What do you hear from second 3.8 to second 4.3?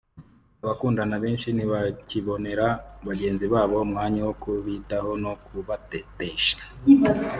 umwanya